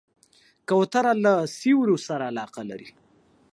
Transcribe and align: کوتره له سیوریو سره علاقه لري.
کوتره 0.69 1.13
له 1.23 1.33
سیوریو 1.57 1.97
سره 2.07 2.23
علاقه 2.31 2.61
لري. 2.69 2.89